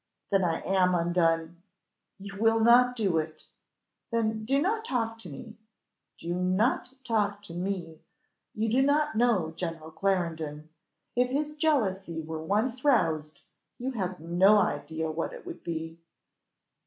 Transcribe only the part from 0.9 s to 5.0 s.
undone! You will not do it! Then do not